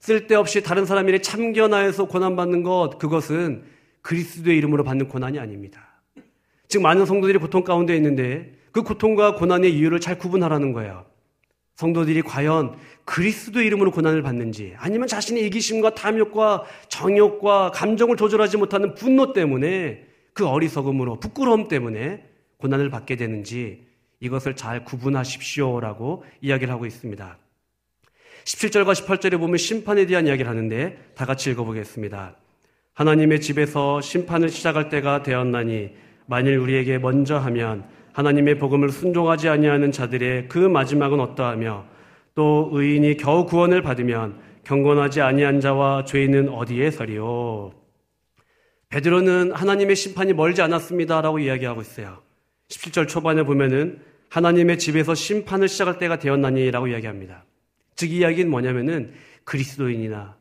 쓸데없이 0.00 0.64
다른 0.64 0.84
사람 0.84 1.08
일에 1.08 1.20
참견하여서 1.20 2.06
고난받는 2.06 2.64
것 2.64 2.98
그것은 2.98 3.62
그리스도의 4.02 4.58
이름으로 4.58 4.82
받는 4.82 5.06
고난이 5.06 5.38
아닙니다. 5.38 5.89
지금 6.70 6.84
많은 6.84 7.04
성도들이 7.04 7.38
고통 7.38 7.64
가운데 7.64 7.96
있는데 7.96 8.54
그 8.70 8.82
고통과 8.82 9.34
고난의 9.34 9.74
이유를 9.76 9.98
잘 9.98 10.16
구분하라는 10.16 10.72
거예요. 10.72 11.04
성도들이 11.74 12.22
과연 12.22 12.76
그리스도 13.04 13.60
이름으로 13.60 13.90
고난을 13.90 14.22
받는지 14.22 14.74
아니면 14.78 15.08
자신의 15.08 15.44
이기심과 15.46 15.96
탐욕과 15.96 16.64
정욕과 16.88 17.72
감정을 17.72 18.16
조절하지 18.16 18.58
못하는 18.58 18.94
분노 18.94 19.32
때문에 19.32 20.04
그 20.32 20.46
어리석음으로 20.46 21.18
부끄러움 21.18 21.66
때문에 21.66 22.24
고난을 22.58 22.88
받게 22.88 23.16
되는지 23.16 23.84
이것을 24.20 24.54
잘 24.54 24.84
구분하십시오라고 24.84 26.22
이야기를 26.40 26.72
하고 26.72 26.86
있습니다. 26.86 27.36
17절과 28.44 28.94
18절에 28.94 29.40
보면 29.40 29.56
심판에 29.56 30.06
대한 30.06 30.28
이야기를 30.28 30.48
하는데 30.48 30.98
다 31.16 31.26
같이 31.26 31.50
읽어보겠습니다. 31.50 32.36
하나님의 32.94 33.40
집에서 33.40 34.00
심판을 34.00 34.50
시작할 34.50 34.88
때가 34.88 35.24
되었나니 35.24 36.09
만일 36.30 36.58
우리에게 36.58 36.98
먼저 36.98 37.38
하면 37.38 37.82
하나님의 38.12 38.58
복음을 38.58 38.90
순종하지 38.90 39.48
아니하는 39.48 39.90
자들의 39.90 40.46
그 40.46 40.58
마지막은 40.58 41.18
어떠하며 41.18 41.84
또 42.36 42.70
의인이 42.72 43.16
겨우 43.16 43.46
구원을 43.46 43.82
받으면 43.82 44.38
경건하지 44.62 45.22
아니한 45.22 45.60
자와 45.60 46.04
죄인은 46.04 46.48
어디에 46.48 46.92
서리요? 46.92 47.72
베드로는 48.90 49.50
하나님의 49.50 49.96
심판이 49.96 50.32
멀지 50.32 50.62
않았습니다라고 50.62 51.40
이야기하고 51.40 51.80
있어요. 51.80 52.22
17절 52.68 53.08
초반에 53.08 53.42
보면은 53.42 53.98
하나님의 54.28 54.78
집에서 54.78 55.16
심판을 55.16 55.66
시작할 55.66 55.98
때가 55.98 56.20
되었나니라고 56.20 56.86
이야기합니다. 56.86 57.44
즉 57.96 58.12
이야기는 58.12 58.48
뭐냐면은 58.48 59.14
그리스도인이나 59.42 60.36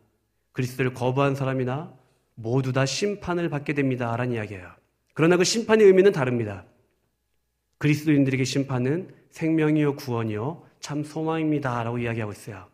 그리스도를 0.51 0.93
거부한 0.93 1.33
사람이나 1.33 1.91
모두 2.35 2.73
다 2.73 2.85
심판을 2.85 3.49
받게 3.49 3.73
됩니다라는 3.73 4.35
이야기예요. 4.35 4.78
그러나 5.19 5.35
그 5.35 5.43
심판의 5.43 5.85
의미는 5.85 6.13
다릅니다. 6.13 6.63
그리스도인들에게 7.77 8.45
심판은 8.45 9.09
생명이요 9.31 9.97
구원이요 9.97 10.63
참 10.79 11.03
소망입니다. 11.03 11.83
라고 11.83 11.97
이야기하고 11.97 12.31
있어요. 12.31 12.67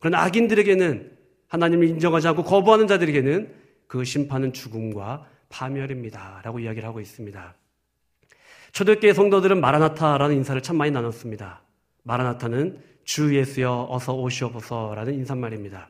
그러나 0.00 0.24
악인들에게는 0.24 1.16
하나님을 1.46 1.86
인정하지 1.86 2.26
않고 2.26 2.42
거부하는 2.42 2.88
자들에게는 2.88 3.54
그 3.86 4.02
심판은 4.04 4.52
죽음과 4.52 5.28
파멸입니다. 5.48 6.40
라고 6.42 6.58
이야기를 6.58 6.88
하고 6.88 7.00
있습니다. 7.00 7.54
초대교회 8.72 9.12
성도들은 9.12 9.60
마라나타라는 9.60 10.34
인사를 10.34 10.60
참 10.60 10.78
많이 10.78 10.90
나눴습니다. 10.90 11.62
마라나타는 12.02 12.82
주 13.04 13.32
예수여 13.32 13.86
어서 13.88 14.12
오시옵소서 14.12 14.96
라는 14.96 15.14
인사말입니다. 15.14 15.88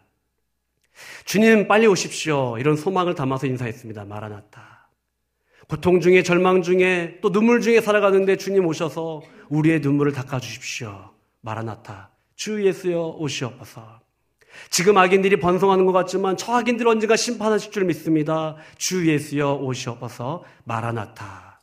주님 1.24 1.66
빨리 1.66 1.86
오십시오. 1.86 2.58
이런 2.58 2.76
소망을 2.76 3.14
담아서 3.14 3.46
인사했습니다. 3.46 4.04
마라나타. 4.04 4.71
고통 5.68 6.00
중에 6.00 6.22
절망 6.22 6.62
중에 6.62 7.18
또 7.22 7.30
눈물 7.30 7.60
중에 7.60 7.80
살아가는데 7.80 8.36
주님 8.36 8.66
오셔서 8.66 9.22
우리의 9.48 9.80
눈물을 9.80 10.12
닦아 10.12 10.40
주십시오. 10.40 11.10
마라나타. 11.40 12.10
주 12.34 12.64
예수여 12.64 13.16
오시옵소서. 13.18 14.00
지금 14.70 14.98
악인들이 14.98 15.40
번성하는 15.40 15.86
것 15.86 15.92
같지만 15.92 16.36
저 16.36 16.52
악인들 16.52 16.86
언젠가 16.86 17.16
심판하실 17.16 17.72
줄 17.72 17.84
믿습니다. 17.84 18.56
주 18.76 19.08
예수여 19.08 19.54
오시옵소서. 19.54 20.44
마라나타. 20.64 21.60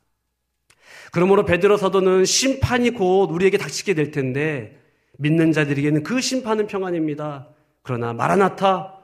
그러므로 1.11 1.43
베드로 1.45 1.77
사도는 1.77 2.25
심판이 2.25 2.91
곧 2.91 3.31
우리에게 3.31 3.57
닥치게 3.57 3.93
될 3.93 4.11
텐데 4.11 4.79
믿는 5.17 5.51
자들에게는 5.51 6.03
그 6.03 6.21
심판은 6.21 6.67
평안입니다. 6.67 7.49
그러나 7.81 8.13
마라나타 8.13 8.95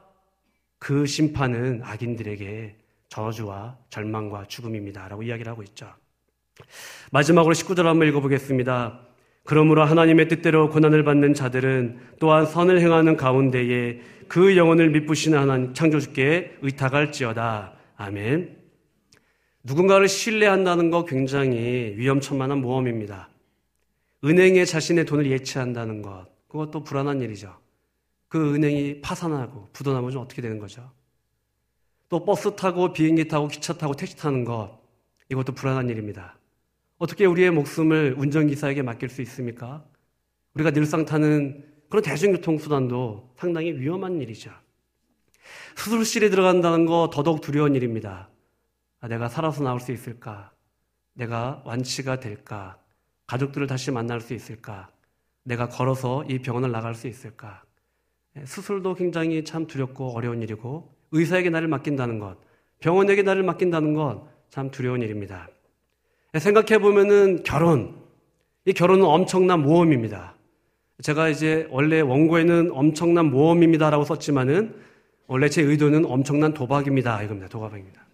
그 0.80 1.06
심판은 1.06 1.82
악인들에게 1.84 2.78
저주와 3.16 3.78
절망과 3.90 4.46
죽음입니다. 4.48 5.08
라고 5.08 5.24
이야기를 5.24 5.50
하고 5.50 5.64
있죠. 5.64 5.88
마지막으로 7.12 7.54
19절 7.54 7.84
한번 7.84 8.10
읽어보겠습니다. 8.10 9.00
그러므로 9.46 9.86
하나님의 9.86 10.28
뜻대로 10.28 10.70
고난을 10.70 11.04
받는 11.06 11.34
자들은 11.34 12.00
또한 12.20 12.46
선을 12.46 12.82
행하는 12.82 13.16
가운데에 13.16 14.02
그 14.28 14.58
영혼을 14.58 14.90
믿부시는 14.90 15.38
하나님 15.38 15.74
창조주께 15.74 16.58
의탁할지어다. 16.62 17.74
아멘. 17.96 18.58
누군가를 19.64 20.10
신뢰한다는 20.10 20.90
거 20.90 21.06
굉장히 21.06 21.94
위험천만한 21.96 22.60
모험입니다. 22.60 23.30
은행에 24.26 24.66
자신의 24.66 25.06
돈을 25.06 25.32
예치한다는 25.32 26.02
것, 26.02 26.28
그것도 26.48 26.84
불안한 26.84 27.22
일이죠. 27.22 27.56
그 28.28 28.56
은행이 28.56 29.02
파산하고 29.02 29.70
부도나면 29.72 30.12
좀 30.12 30.22
어떻게 30.22 30.42
되는 30.42 30.60
거죠? 30.60 30.92
또 32.16 32.24
버스 32.24 32.56
타고 32.56 32.94
비행기 32.94 33.28
타고 33.28 33.50
기차 33.50 33.74
타고 33.74 33.94
택시 33.94 34.16
타는 34.16 34.46
것 34.46 34.80
이것도 35.28 35.52
불안한 35.52 35.90
일입니다. 35.90 36.38
어떻게 36.98 37.26
우리의 37.26 37.52
목숨을 37.52 38.16
운전기사에게 38.18 38.84
맡길 38.84 39.10
수 39.10 39.22
있습니까? 39.24 39.84
우리가 40.54 40.72
늘상 40.72 41.04
타는 41.04 41.66
그런 41.90 42.02
대중교통 42.02 42.58
수단도 42.58 43.34
상당히 43.36 43.74
위험한 43.74 44.22
일이죠. 44.22 44.50
수술실에 45.76 46.30
들어간다는 46.30 46.86
거 46.86 47.10
더더욱 47.14 47.42
두려운 47.42 47.76
일입니다. 47.76 48.30
아, 49.02 49.10
내가 49.10 49.28
살아서 49.28 49.62
나올 49.62 49.82
수 49.82 49.92
있을까? 49.92 50.54
내가 51.16 51.64
완치가 51.66 52.22
될까? 52.22 52.80
가족들을 53.28 53.68
다시 53.68 53.92
만날 53.92 54.22
수 54.22 54.34
있을까? 54.34 54.88
내가 55.44 55.68
걸어서 55.68 56.24
이 56.30 56.40
병원을 56.40 56.72
나갈 56.72 56.96
수 56.96 57.08
있을까? 57.08 57.66
예, 58.38 58.46
수술도 58.46 58.94
굉장히 58.96 59.44
참 59.44 59.68
두렵고 59.68 60.16
어려운 60.16 60.42
일이고 60.42 60.95
의사에게 61.16 61.50
나를 61.50 61.68
맡긴다는 61.68 62.20
것, 62.20 62.38
병원에게 62.80 63.24
나를 63.24 63.44
맡긴다는 63.44 63.94
것참 63.94 64.70
두려운 64.72 65.02
일입니다. 65.02 65.48
예, 66.34 66.40
생각해 66.40 66.80
보면은 66.80 67.44
결혼, 67.44 67.96
이 68.66 68.74
결혼은 68.74 69.06
엄청난 69.06 69.62
모험입니다. 69.62 70.36
제가 71.02 71.30
이제 71.30 71.68
원래 71.70 72.02
원고에는 72.02 72.72
엄청난 72.72 73.26
모험입니다라고 73.28 74.06
썼지만은 74.06 74.76
원래 75.28 75.50
제 75.50 75.62
의도는 75.62 76.06
엄청난 76.06 76.54
도박입니다. 76.54 77.24
이겁니다. 77.24 77.48
도박입니다. 77.48 78.06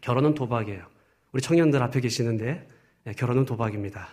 결혼은 0.00 0.34
도박이에요. 0.34 0.82
우리 1.32 1.42
청년들 1.42 1.82
앞에 1.82 2.00
계시는데 2.00 2.68
네, 3.04 3.12
결혼은 3.12 3.44
도박입니다. 3.44 4.08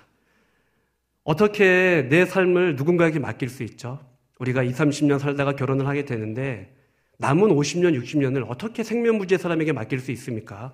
어떻게 1.23 2.07
내 2.09 2.25
삶을 2.25 2.75
누군가에게 2.75 3.19
맡길 3.19 3.49
수 3.49 3.63
있죠? 3.63 3.99
우리가 4.39 4.63
20, 4.63 4.75
30년 4.75 5.19
살다가 5.19 5.53
결혼을 5.53 5.87
하게 5.87 6.05
되는데 6.05 6.74
남은 7.17 7.49
50년, 7.49 7.99
60년을 8.01 8.45
어떻게 8.49 8.83
생면부지의 8.83 9.39
사람에게 9.39 9.71
맡길 9.71 9.99
수 9.99 10.11
있습니까? 10.11 10.73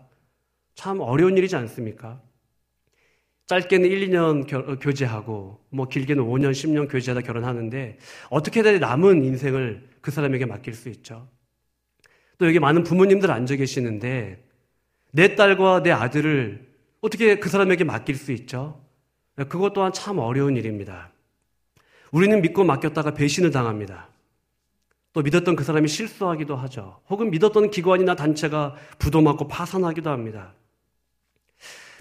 참 0.75 0.99
어려운 0.99 1.37
일이지 1.37 1.55
않습니까? 1.55 2.21
짧게는 3.47 3.89
1, 3.89 4.09
2년 4.09 4.47
겨, 4.47 4.77
교제하고 4.79 5.59
뭐 5.69 5.87
길게는 5.87 6.23
5년, 6.23 6.51
10년 6.51 6.89
교제하다 6.89 7.25
결혼하는데 7.25 7.97
어떻게 8.29 8.63
든 8.63 8.79
남은 8.79 9.25
인생을 9.25 9.89
그 9.99 10.09
사람에게 10.09 10.45
맡길 10.45 10.73
수 10.73 10.89
있죠? 10.89 11.27
또 12.37 12.47
여기 12.47 12.59
많은 12.59 12.83
부모님들 12.83 13.29
앉아 13.29 13.57
계시는데 13.57 14.47
내 15.11 15.35
딸과 15.35 15.83
내 15.83 15.91
아들을 15.91 16.71
어떻게 17.01 17.39
그 17.39 17.49
사람에게 17.49 17.83
맡길 17.83 18.15
수 18.15 18.31
있죠? 18.31 18.81
그것 19.35 19.73
또한 19.73 19.91
참 19.91 20.19
어려운 20.19 20.55
일입니다. 20.55 21.11
우리는 22.11 22.41
믿고 22.41 22.63
맡겼다가 22.63 23.13
배신을 23.13 23.51
당합니다. 23.51 24.10
또 25.13 25.21
믿었던 25.21 25.55
그 25.55 25.63
사람이 25.63 25.87
실수하기도 25.87 26.55
하죠. 26.55 27.01
혹은 27.09 27.31
믿었던 27.31 27.69
기관이나 27.69 28.15
단체가 28.15 28.75
부도맞고 28.97 29.47
파산하기도 29.47 30.09
합니다. 30.09 30.53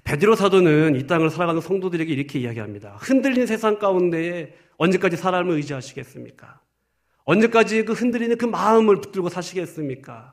베드로 0.04 0.36
사도는 0.36 0.96
이 0.96 1.06
땅을 1.06 1.30
살아가는 1.30 1.60
성도들에게 1.60 2.12
이렇게 2.12 2.38
이야기합니다. 2.38 2.96
흔들린 3.00 3.46
세상 3.46 3.78
가운데에 3.78 4.54
언제까지 4.76 5.16
사람을 5.16 5.54
의지하시겠습니까? 5.56 6.60
언제까지 7.24 7.84
그 7.84 7.92
흔들리는 7.92 8.38
그 8.38 8.46
마음을 8.46 9.00
붙들고 9.00 9.28
사시겠습니까? 9.28 10.32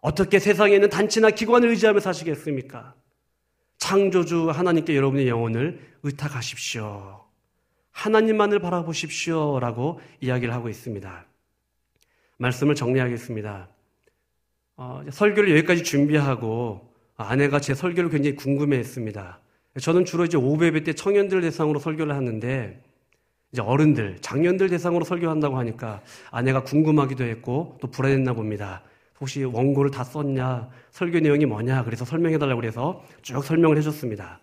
어떻게 0.00 0.38
세상에 0.38 0.74
있는 0.74 0.88
단체나 0.88 1.30
기관을 1.30 1.68
의지하며 1.70 2.00
사시겠습니까? 2.00 2.94
창조주 3.78 4.50
하나님께 4.50 4.96
여러분의 4.96 5.28
영혼을 5.28 5.80
의탁하십시오. 6.02 7.24
하나님만을 7.90 8.58
바라보십시오. 8.58 9.60
라고 9.60 10.00
이야기를 10.20 10.52
하고 10.54 10.68
있습니다. 10.68 11.26
말씀을 12.44 12.74
정리하겠습니다. 12.74 13.68
어, 14.76 15.02
설교를 15.10 15.50
여기까지 15.56 15.82
준비하고 15.82 16.92
아내가 17.16 17.60
제 17.60 17.74
설교를 17.74 18.10
굉장히 18.10 18.36
궁금해 18.36 18.76
했습니다. 18.78 19.40
저는 19.80 20.04
주로 20.04 20.24
이제 20.24 20.36
오베베 20.36 20.84
때 20.84 20.92
청년들 20.92 21.40
대상으로 21.40 21.78
설교를 21.78 22.14
하는데 22.14 22.82
이제 23.52 23.62
어른들, 23.62 24.18
장년들 24.20 24.68
대상으로 24.68 25.04
설교한다고 25.04 25.56
하니까 25.58 26.02
아내가 26.30 26.62
궁금하기도 26.62 27.24
했고 27.24 27.78
또 27.80 27.90
불안했나 27.90 28.34
봅니다. 28.34 28.82
혹시 29.20 29.44
원고를 29.44 29.90
다 29.90 30.04
썼냐? 30.04 30.68
설교 30.90 31.20
내용이 31.20 31.46
뭐냐? 31.46 31.84
그래서 31.84 32.04
설명해 32.04 32.38
달라고 32.38 32.60
그래서 32.60 33.02
쭉 33.22 33.42
설명을 33.42 33.78
해줬습니다. 33.78 34.40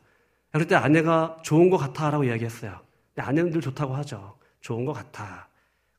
그럴 0.52 0.68
때 0.68 0.76
아내가 0.76 1.38
좋은 1.44 1.70
것 1.70 1.78
같아 1.78 2.10
라고 2.10 2.24
이야기했어요. 2.24 2.80
아내는 3.18 3.52
늘 3.52 3.62
좋다고 3.62 3.94
하죠. 3.96 4.36
좋은 4.62 4.86
것 4.86 4.94
같아. 4.94 5.51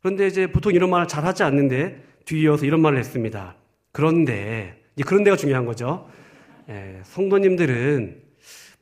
그런데 0.02 0.26
이제 0.26 0.46
보통 0.48 0.72
이런 0.74 0.90
말을 0.90 1.06
잘 1.08 1.24
하지 1.24 1.42
않는데 1.44 2.02
뒤이어서 2.24 2.66
이런 2.66 2.80
말을 2.80 2.98
했습니다. 2.98 3.54
그런데, 3.92 4.82
이제 4.96 5.04
그런 5.04 5.22
데가 5.24 5.36
중요한 5.36 5.64
거죠. 5.64 6.08
예, 6.68 7.00
성도님들은 7.04 8.22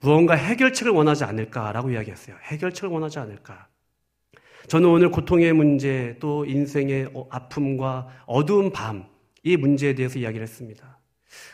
무언가 0.00 0.34
해결책을 0.34 0.92
원하지 0.92 1.24
않을까라고 1.24 1.90
이야기했어요. 1.90 2.36
해결책을 2.42 2.88
원하지 2.88 3.18
않을까. 3.18 3.68
저는 4.68 4.88
오늘 4.88 5.10
고통의 5.10 5.52
문제 5.52 6.16
또 6.20 6.44
인생의 6.46 7.10
어, 7.14 7.26
아픔과 7.30 8.08
어두운 8.26 8.72
밤, 8.72 9.06
이 9.42 9.56
문제에 9.56 9.94
대해서 9.94 10.18
이야기를 10.18 10.42
했습니다. 10.42 10.98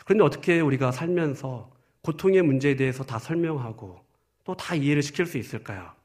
그런데 0.05 0.23
어떻게 0.23 0.59
우리가 0.59 0.91
살면서 0.91 1.71
고통의 2.01 2.41
문제에 2.41 2.75
대해서 2.75 3.03
다 3.03 3.19
설명하고 3.19 3.99
또 4.45 4.55
다 4.55 4.75
이해를 4.75 5.03
시킬 5.03 5.25
수 5.25 5.37
있을까요? 5.37 5.96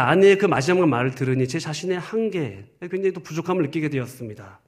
아내의 0.00 0.38
그 0.38 0.46
마지막 0.46 0.88
말을 0.88 1.14
들으니 1.14 1.46
제 1.46 1.58
자신의 1.58 2.00
한계, 2.00 2.64
굉장히 2.80 3.12
또 3.12 3.20
부족함을 3.20 3.62
느끼게 3.62 3.88
되었습니다. 3.90 4.60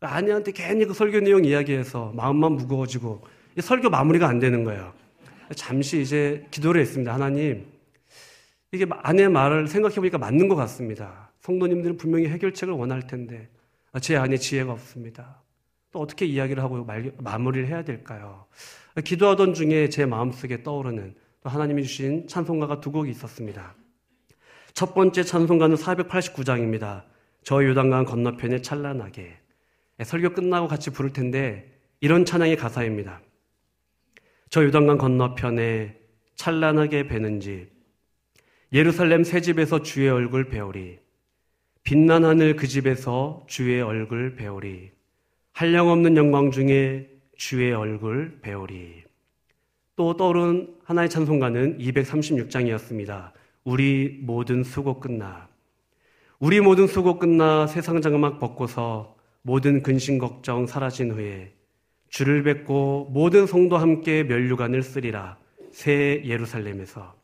아내한테 0.00 0.52
괜히 0.52 0.84
그 0.86 0.94
설교 0.94 1.20
내용 1.20 1.44
이야기해서 1.44 2.12
마음만 2.16 2.52
무거워지고 2.52 3.22
설교 3.60 3.90
마무리가 3.90 4.28
안 4.28 4.38
되는 4.38 4.64
거예요. 4.64 4.92
잠시 5.54 6.00
이제 6.00 6.46
기도를 6.50 6.80
했습니다. 6.80 7.12
하나님, 7.12 7.66
이게 8.72 8.86
아내의 8.88 9.28
말을 9.28 9.68
생각해 9.68 9.96
보니까 9.96 10.16
맞는 10.18 10.48
것 10.48 10.56
같습니다. 10.56 11.30
성도님들은 11.40 11.98
분명히 11.98 12.28
해결책을 12.28 12.72
원할 12.72 13.06
텐데 13.06 13.48
제 14.00 14.16
안에 14.16 14.38
지혜가 14.38 14.72
없습니다. 14.72 15.42
또 15.92 16.00
어떻게 16.00 16.24
이야기를 16.24 16.62
하고 16.62 16.86
마무리를 17.18 17.68
해야 17.68 17.84
될까요? 17.84 18.46
기도하던 19.04 19.52
중에 19.52 19.90
제 19.90 20.06
마음속에 20.06 20.62
떠오르는 20.62 21.14
또 21.42 21.50
하나님이 21.50 21.82
주신 21.82 22.26
찬송가가 22.26 22.80
두 22.80 22.90
곡이 22.90 23.10
있었습니다. 23.10 23.74
첫 24.74 24.94
번째 24.94 25.22
찬송가는 25.22 25.76
489장입니다. 25.76 27.04
저 27.42 27.64
요단강 27.64 28.04
건너편에 28.04 28.62
찬란하게. 28.62 29.38
설교 30.02 30.30
끝나고 30.30 30.68
같이 30.68 30.90
부를 30.90 31.12
텐데 31.12 31.78
이런 32.00 32.24
찬양의 32.24 32.56
가사입니다. 32.56 33.20
저 34.50 34.64
요단강 34.64 34.98
건너편에 34.98 35.98
찬란하게 36.36 37.06
배는 37.06 37.40
집 37.40 37.68
예루살렘 38.72 39.22
새 39.22 39.40
집에서 39.40 39.82
주의 39.82 40.08
얼굴 40.08 40.48
배우리 40.48 40.98
빛난 41.84 42.24
하늘 42.24 42.56
그 42.56 42.66
집에서 42.66 43.44
주의 43.48 43.80
얼굴 43.80 44.34
배우리 44.34 44.90
한량없는 45.52 46.16
영광 46.16 46.50
중에 46.50 47.08
주의 47.36 47.72
얼굴 47.72 48.40
배우리 48.40 49.04
또 49.94 50.16
떠오른 50.16 50.74
하나의 50.84 51.10
찬송가는 51.10 51.78
236장이었습니다. 51.78 53.32
우리 53.64 54.18
모든 54.22 54.64
수고 54.64 55.00
끝나 55.00 55.48
우리 56.38 56.60
모든 56.60 56.86
수고 56.86 57.18
끝나 57.18 57.66
세상 57.66 58.00
장막 58.00 58.38
벗고서 58.40 59.16
모든 59.42 59.82
근심 59.82 60.18
걱정 60.18 60.66
사라진 60.66 61.12
후에 61.12 61.52
주를 62.08 62.42
뵙고 62.42 63.08
모든 63.10 63.46
성도 63.46 63.78
함께 63.78 64.22
면류관을 64.22 64.82
쓰리라. 64.82 65.38
새 65.70 66.22
예루살렘에서. 66.26 67.14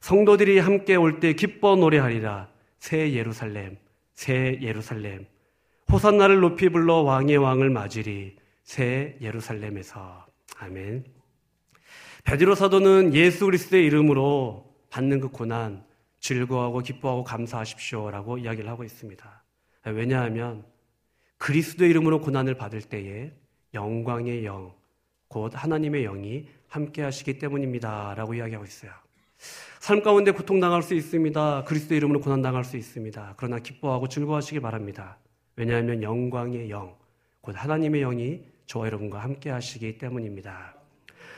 성도들이 0.00 0.58
함께 0.58 0.94
올 0.96 1.20
때 1.20 1.34
기뻐 1.34 1.76
노래하리라. 1.76 2.48
새 2.78 3.12
예루살렘, 3.12 3.76
새 4.14 4.58
예루살렘. 4.62 5.26
호산나를 5.90 6.40
높이 6.40 6.70
불러 6.70 7.02
왕의 7.02 7.36
왕을 7.36 7.68
맞으리. 7.68 8.36
새 8.64 9.16
예루살렘에서. 9.20 10.24
아멘. 10.58 11.04
베드로 12.24 12.54
사도는 12.54 13.14
예수 13.14 13.44
그리스도의 13.44 13.84
이름으로 13.84 14.71
받는 14.92 15.20
그 15.20 15.28
고난 15.28 15.84
즐거워하고 16.20 16.80
기뻐하고 16.80 17.24
감사하십시오라고 17.24 18.38
이야기를 18.38 18.68
하고 18.68 18.84
있습니다. 18.84 19.42
왜냐하면 19.86 20.64
그리스도의 21.38 21.90
이름으로 21.90 22.20
고난을 22.20 22.54
받을 22.56 22.82
때에 22.82 23.32
영광의 23.72 24.44
영, 24.44 24.74
곧 25.28 25.52
하나님의 25.54 26.04
영이 26.04 26.46
함께 26.68 27.02
하시기 27.02 27.38
때문입니다. 27.38 28.14
라고 28.14 28.34
이야기하고 28.34 28.66
있어요. 28.66 28.92
삶 29.80 30.02
가운데 30.02 30.30
고통당할 30.30 30.82
수 30.82 30.94
있습니다. 30.94 31.64
그리스도 31.64 31.94
이름으로 31.94 32.20
고난당할 32.20 32.62
수 32.62 32.76
있습니다. 32.76 33.34
그러나 33.38 33.58
기뻐하고 33.58 34.08
즐거워하시기 34.08 34.60
바랍니다. 34.60 35.16
왜냐하면 35.56 36.02
영광의 36.02 36.70
영, 36.70 36.94
곧 37.40 37.54
하나님의 37.56 38.02
영이 38.02 38.42
저와 38.66 38.86
여러분과 38.86 39.20
함께 39.20 39.48
하시기 39.48 39.96
때문입니다. 39.96 40.76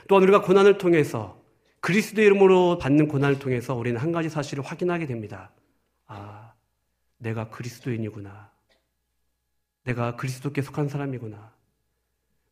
또한 0.09 0.25
우리가 0.25 0.43
고난을 0.43 0.77
통해서 0.77 1.44
그리스도 1.85 2.23
이름으로 2.23 2.79
받는 2.79 3.09
고난을 3.09 3.39
통해서 3.39 3.75
우리는 3.75 4.01
한 4.01 4.11
가지 4.11 4.31
사실을 4.31 4.65
확인하게 4.65 5.05
됩니다. 5.05 5.51
아, 6.07 6.55
내가 7.19 7.51
그리스도인이구나. 7.51 8.51
내가 9.83 10.17
그리스도께 10.17 10.63
속한 10.63 10.89
사람이구나. 10.89 11.53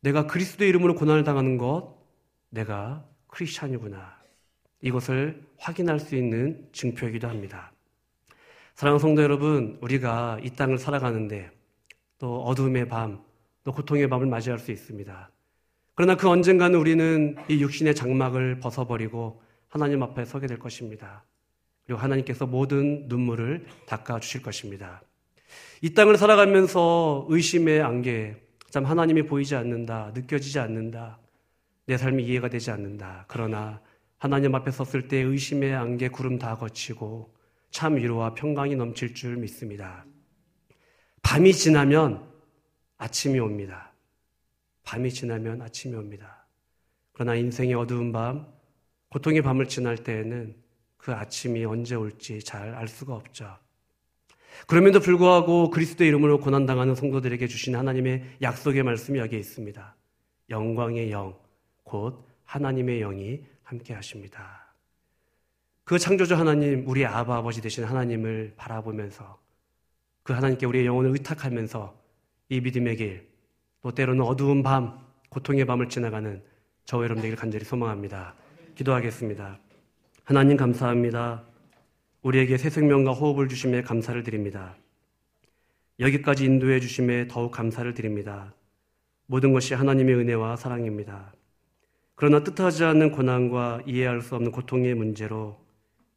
내가 0.01 0.27
그리스도의 0.27 0.69
이름으로 0.69 0.93
고난을 0.93 1.23
당하는 1.23 1.57
것, 1.57 1.97
내가 2.51 3.03
크리스찬이구나. 3.25 4.15
이것을 4.81 5.43
확인할 5.57 5.99
수 5.99 6.15
있는 6.15 6.69
증표이기도 6.71 7.27
합니다. 7.27 7.71
사랑하는 8.75 8.99
성도 8.99 9.23
여러분, 9.23 9.79
우리가 9.81 10.41
이 10.43 10.51
땅을 10.51 10.77
살아가는데 10.77 11.49
또 12.19 12.43
어둠의 12.43 12.87
밤, 12.87 13.23
또 13.63 13.71
고통의 13.71 14.07
밤을 14.09 14.27
맞이할 14.27 14.59
수 14.59 14.71
있습니다. 14.71 15.32
그러나 15.95 16.15
그 16.15 16.27
언젠가는 16.27 16.77
우리는 16.77 17.35
이 17.47 17.61
육신의 17.61 17.95
장막을 17.95 18.59
벗어버리고 18.59 19.41
하나님 19.67 20.01
앞에 20.01 20.25
서게 20.25 20.47
될 20.47 20.57
것입니다. 20.57 21.23
그리고 21.85 21.99
하나님께서 22.01 22.47
모든 22.47 23.07
눈물을 23.07 23.65
닦아 23.87 24.19
주실 24.19 24.41
것입니다. 24.41 25.01
이 25.81 25.93
땅을 25.93 26.17
살아가면서 26.17 27.27
의심의 27.29 27.81
안개, 27.81 28.35
참 28.69 28.85
하나님이 28.85 29.23
보이지 29.23 29.55
않는다, 29.55 30.11
느껴지지 30.15 30.59
않는다, 30.59 31.19
내 31.85 31.97
삶이 31.97 32.23
이해가 32.25 32.49
되지 32.49 32.71
않는다. 32.71 33.25
그러나 33.27 33.81
하나님 34.17 34.55
앞에 34.55 34.71
섰을 34.71 35.07
때 35.07 35.17
의심의 35.17 35.75
안개 35.75 36.09
구름 36.09 36.39
다 36.39 36.55
거치고 36.55 37.35
참 37.69 37.97
위로와 37.97 38.33
평강이 38.33 38.75
넘칠 38.75 39.13
줄 39.13 39.35
믿습니다. 39.37 40.05
밤이 41.21 41.53
지나면 41.53 42.23
아침이 42.97 43.39
옵니다. 43.39 43.92
밤이 44.83 45.11
지나면 45.11 45.61
아침이 45.61 45.95
옵니다. 45.95 46.45
그러나 47.13 47.35
인생의 47.35 47.73
어두운 47.75 48.11
밤, 48.11 48.47
고통의 49.09 49.41
밤을 49.41 49.67
지날 49.67 49.97
때에는 49.97 50.55
그 50.97 51.13
아침이 51.13 51.65
언제 51.65 51.95
올지 51.95 52.43
잘 52.43 52.73
알 52.75 52.87
수가 52.87 53.13
없죠. 53.15 53.57
그럼에도 54.67 54.99
불구하고 54.99 55.69
그리스도의 55.69 56.07
이름으로 56.09 56.39
고난당하는 56.39 56.95
성도들에게 56.95 57.47
주신 57.47 57.75
하나님의 57.75 58.37
약속의 58.41 58.83
말씀이 58.83 59.19
여기에 59.19 59.39
있습니다. 59.39 59.95
영광의 60.49 61.11
영, 61.11 61.37
곧 61.83 62.25
하나님의 62.45 62.99
영이 62.99 63.43
함께 63.63 63.93
하십니다. 63.93 64.73
그 65.83 65.97
창조주 65.99 66.35
하나님, 66.35 66.87
우리 66.87 67.05
아바 67.05 67.37
아버지 67.37 67.61
되신 67.61 67.83
하나님을 67.83 68.53
바라보면서 68.55 69.41
그 70.21 70.33
하나님께 70.33 70.65
우리의 70.65 70.85
영혼을 70.85 71.11
의탁하면서 71.11 72.01
이 72.49 72.61
믿음의 72.61 72.95
길, 72.95 73.32
또 73.83 73.91
때로는 73.91 74.21
어두운 74.23 74.63
밤, 74.63 74.97
고통의 75.29 75.65
밤을 75.65 75.89
지나가는 75.89 76.41
저와 76.85 77.03
여러분 77.03 77.21
되길 77.21 77.35
간절히 77.35 77.65
소망합니다. 77.65 78.33
기도하겠습니다. 78.75 79.59
하나님 80.23 80.55
감사합니다. 80.55 81.43
우리에게 82.21 82.57
새 82.57 82.69
생명과 82.69 83.11
호흡을 83.11 83.49
주심에 83.49 83.81
감사를 83.81 84.23
드립니다. 84.23 84.77
여기까지 85.99 86.45
인도해 86.45 86.79
주심에 86.79 87.27
더욱 87.27 87.51
감사를 87.51 87.93
드립니다. 87.93 88.53
모든 89.25 89.51
것이 89.51 89.73
하나님의 89.73 90.15
은혜와 90.15 90.55
사랑입니다. 90.55 91.33
그러나 92.15 92.41
뜻하지 92.41 92.85
않는 92.85 93.11
고난과 93.11 93.81
이해할 93.85 94.21
수 94.21 94.35
없는 94.35 94.53
고통의 94.53 94.95
문제로 94.95 95.59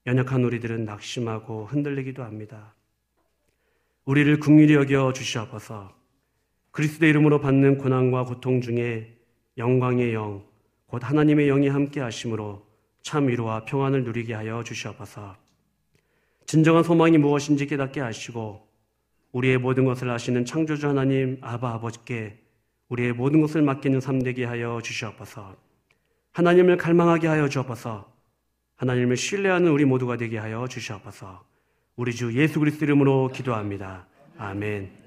연약한 0.07 0.44
우리들은 0.44 0.85
낙심하고 0.85 1.66
흔들리기도 1.66 2.22
합니다. 2.22 2.74
우리를 4.05 4.38
긍휼히 4.38 4.74
여겨 4.74 5.12
주시옵소서. 5.12 6.05
그리스도의 6.76 7.08
이름으로 7.08 7.40
받는 7.40 7.78
고난과 7.78 8.24
고통 8.24 8.60
중에 8.60 9.16
영광의 9.56 10.12
영, 10.12 10.44
곧 10.84 11.02
하나님의 11.02 11.46
영이 11.46 11.68
함께 11.68 12.00
하심으로 12.00 12.66
참 13.00 13.28
위로와 13.28 13.64
평안을 13.64 14.04
누리게 14.04 14.34
하여 14.34 14.62
주시옵소서. 14.62 15.36
진정한 16.44 16.82
소망이 16.82 17.16
무엇인지 17.16 17.66
깨닫게 17.66 18.00
하시고 18.00 18.68
우리의 19.32 19.56
모든 19.56 19.86
것을 19.86 20.10
아시는 20.10 20.44
창조주 20.44 20.86
하나님 20.86 21.38
아바 21.40 21.76
아버지께 21.76 22.42
우리의 22.90 23.14
모든 23.14 23.40
것을 23.40 23.62
맡기는 23.62 23.98
삶 24.02 24.20
되게 24.20 24.44
하여 24.44 24.78
주시옵소서. 24.82 25.56
하나님을 26.32 26.76
갈망하게 26.76 27.26
하여 27.26 27.48
주옵소서. 27.48 28.06
하나님을 28.76 29.16
신뢰하는 29.16 29.70
우리 29.70 29.86
모두가 29.86 30.18
되게 30.18 30.36
하여 30.36 30.68
주시옵소서. 30.68 31.42
우리 31.96 32.12
주 32.12 32.34
예수 32.38 32.60
그리스도 32.60 32.84
이름으로 32.84 33.30
기도합니다. 33.32 34.06
아멘. 34.36 35.04